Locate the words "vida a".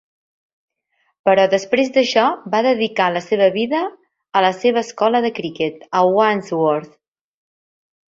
3.57-4.43